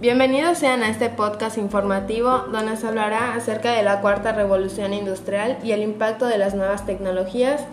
[0.00, 5.58] Bienvenidos sean a este podcast informativo donde se hablará acerca de la cuarta revolución industrial
[5.62, 7.64] y el impacto de las nuevas tecnologías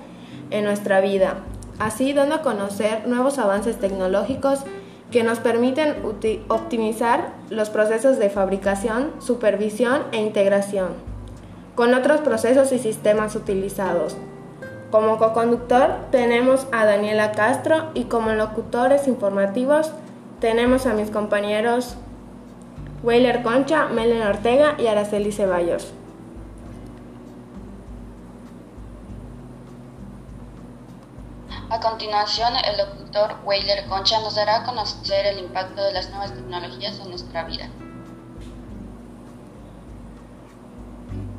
[0.50, 1.36] en nuestra vida,
[1.80, 4.66] así dando a conocer nuevos avances tecnológicos
[5.10, 5.96] que nos permiten
[6.50, 10.90] optimizar los procesos de fabricación, supervisión e integración
[11.76, 14.18] con otros procesos y sistemas utilizados.
[14.92, 19.94] Como co-conductor tenemos a Daniela Castro y como locutores informativos
[20.42, 21.96] tenemos a mis compañeros
[23.04, 25.94] Weiler Concha, Melen Ortega y Araceli Ceballos.
[31.70, 36.34] A continuación, el locutor Weiler Concha nos dará a conocer el impacto de las nuevas
[36.34, 37.70] tecnologías en nuestra vida.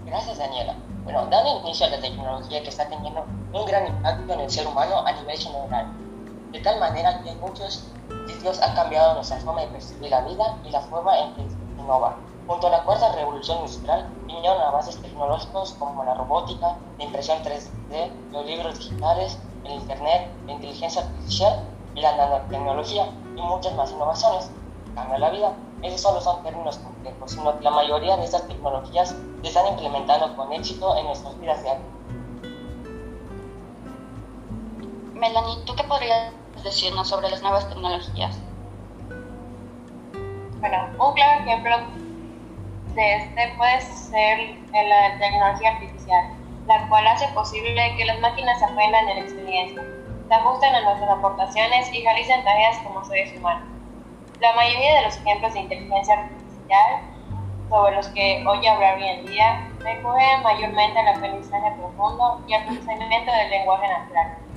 [0.06, 0.74] Gracias, Daniela.
[1.02, 4.66] Bueno, dando inicio a la tecnología que está teniendo un gran impacto en el ser
[4.66, 5.86] humano a nivel general,
[6.52, 7.84] de tal manera que muchos
[8.38, 11.42] sitios han cambiado nuestra forma de percibir la vida y la forma en que
[11.78, 12.16] innova.
[12.46, 18.10] Junto a la cuarta revolución industrial vinieron avances tecnológicos como la robótica, la impresión 3D,
[18.30, 21.64] los libros digitales, el Internet, la inteligencia artificial
[21.94, 24.50] y la nanotecnología y muchas más innovaciones
[24.94, 25.52] cambian la vida.
[25.82, 30.34] Esos solo son términos complejos, sino que la mayoría de estas tecnologías se están implementando
[30.36, 31.86] con éxito en nuestras vidas diarias.
[35.14, 38.38] Melanie, ¿tú qué podrías decirnos sobre las nuevas tecnologías?
[40.60, 41.76] Bueno, un claro ejemplo
[42.94, 46.24] de este puede ser la tecnología artificial,
[46.66, 49.82] la cual hace posible que las máquinas aprendan en experiencia,
[50.28, 53.68] se ajusten a nuestras aportaciones y realicen tareas como seres humanos.
[54.40, 57.00] La mayoría de los ejemplos de inteligencia artificial
[57.68, 62.64] sobre los que hoy hablar hoy en día recurren mayormente al aprendizaje profundo y al
[62.64, 64.47] procesamiento del lenguaje natural.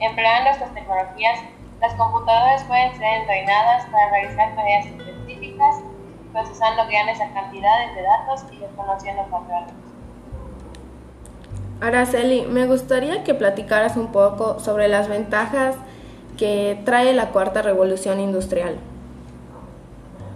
[0.00, 1.40] Empleando estas tecnologías,
[1.80, 5.76] las computadoras pueden ser entrenadas para realizar tareas específicas,
[6.32, 9.74] procesando grandes cantidades de datos y reconociendo patrones.
[11.80, 15.76] Araceli, me gustaría que platicaras un poco sobre las ventajas
[16.36, 18.78] que trae la cuarta revolución industrial.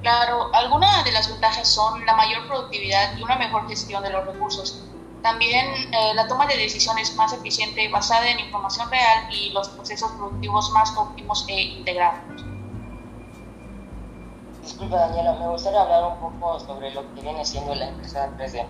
[0.03, 4.27] Claro, algunas de las ventajas son la mayor productividad y una mejor gestión de los
[4.27, 4.84] recursos.
[5.22, 10.10] También eh, la toma de decisiones más eficiente basada en información real y los procesos
[10.12, 12.44] productivos más óptimos e integrados.
[14.62, 18.66] Disculpa Daniela, me gustaría hablar un poco sobre lo que viene siendo la empresa 3D.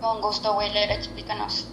[0.00, 1.68] Con gusto, Weller, explícanos.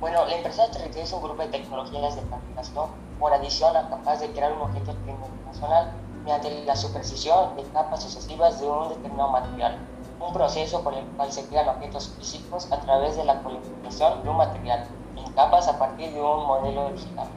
[0.00, 4.20] Bueno, la empresa 3D es un grupo de tecnologías de fabricación por adición a capaz
[4.20, 5.92] de crear un objeto tridimensional
[6.24, 9.78] mediante la superposición de capas sucesivas de un determinado material,
[10.26, 14.28] un proceso por el cual se crean objetos físicos a través de la codificación de
[14.28, 17.28] un material en capas a partir de un modelo digital.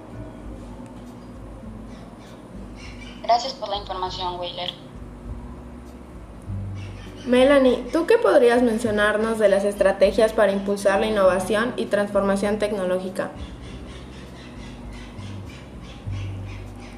[3.23, 4.71] Gracias por la información, Wheeler.
[7.25, 13.31] Melanie, ¿tú qué podrías mencionarnos de las estrategias para impulsar la innovación y transformación tecnológica?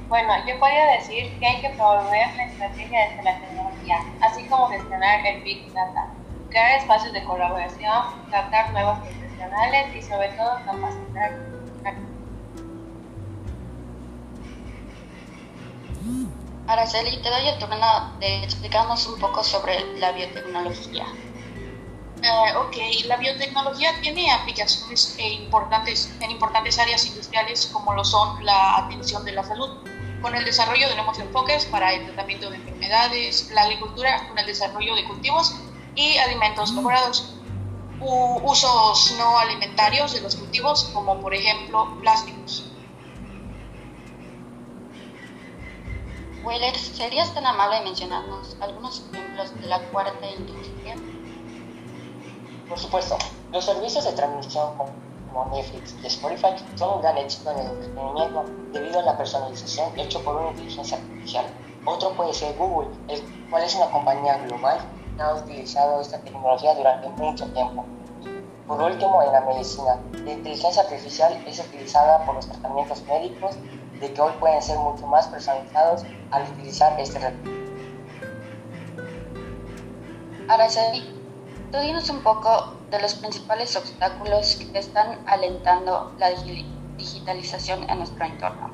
[0.09, 3.66] Bueno, yo podría decir que hay que promover la estrategia desde la tecnología,
[4.21, 6.09] así como gestionar el Big Data,
[6.49, 11.57] crear espacios de colaboración, captar nuevos profesionales y sobre todo capacitar.
[16.67, 17.77] Araceli, te doy el turno
[18.19, 21.05] de explicarnos un poco sobre la biotecnología.
[22.21, 28.43] Eh, ok, la biotecnología tiene aplicaciones e importantes, en importantes áreas industriales como lo son
[28.43, 29.69] la atención de la salud,
[30.21, 34.45] con el desarrollo de nuevos enfoques para el tratamiento de enfermedades, la agricultura con el
[34.45, 35.55] desarrollo de cultivos
[35.95, 37.35] y alimentos mejorados,
[37.99, 42.71] usos no alimentarios de los cultivos como por ejemplo plásticos.
[46.43, 50.95] Weller, ¿serías tan amable de mencionarnos algunos ejemplos de la cuarta industria?
[52.69, 53.17] Por supuesto,
[53.51, 54.77] los servicios de transmisión
[55.37, 58.43] como Netflix y Spotify son un gran éxito en el entretenimiento
[58.73, 61.45] debido a la personalización hecho por una inteligencia artificial.
[61.85, 64.79] Otro puede ser Google, el cual es una compañía global
[65.15, 67.85] que ha utilizado esta tecnología durante mucho tiempo.
[68.67, 73.55] Por último, en la medicina, la inteligencia artificial es utilizada por los tratamientos médicos
[73.99, 77.51] de que hoy pueden ser mucho más personalizados al utilizar este recurso.
[80.49, 81.26] Araceli,
[81.71, 86.29] tú dinos un poco de los principales obstáculos que están alentando la
[86.97, 88.71] digitalización en nuestro entorno.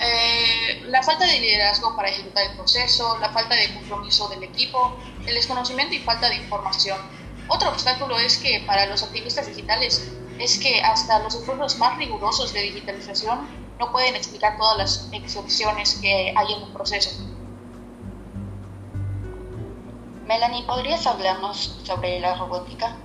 [0.00, 4.96] Eh, la falta de liderazgo para ejecutar el proceso, la falta de compromiso del equipo,
[5.26, 6.98] el desconocimiento y falta de información.
[7.48, 12.52] Otro obstáculo es que para los activistas digitales es que hasta los esfuerzos más rigurosos
[12.52, 13.48] de digitalización
[13.78, 17.10] no pueden explicar todas las excepciones que hay en el proceso.
[20.26, 22.96] Melanie, ¿podrías hablarnos sobre la robótica?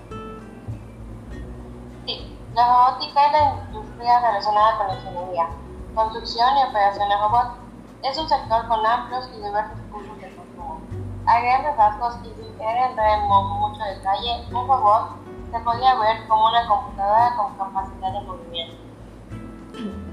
[2.06, 5.50] Sí, la robótica es la industria relacionada con la ingeniería,
[5.94, 7.60] construcción y operación de robots.
[8.04, 10.80] Es un sector con amplios y diversos cursos de consumo.
[11.26, 15.10] A grandes rasgos y sin querer entrar en mucho detalle, un robot
[15.52, 20.09] se podría ver como una computadora con capacidad de movimiento.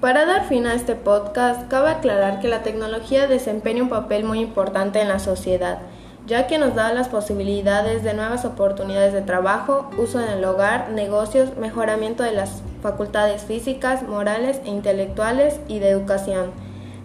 [0.00, 4.40] Para dar fin a este podcast, cabe aclarar que la tecnología desempeña un papel muy
[4.40, 5.78] importante en la sociedad,
[6.26, 10.90] ya que nos da las posibilidades de nuevas oportunidades de trabajo, uso en el hogar,
[10.90, 16.50] negocios, mejoramiento de las facultades físicas, morales e intelectuales y de educación.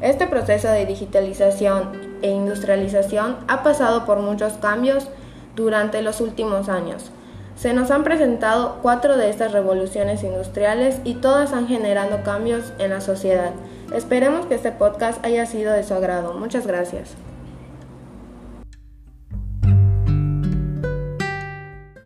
[0.01, 1.91] Este proceso de digitalización
[2.21, 5.07] e industrialización ha pasado por muchos cambios
[5.55, 7.09] durante los últimos años.
[7.61, 12.89] Se nos han presentado cuatro de estas revoluciones industriales y todas han generado cambios en
[12.89, 13.51] la sociedad.
[13.93, 16.33] Esperemos que este podcast haya sido de su agrado.
[16.33, 17.11] Muchas gracias.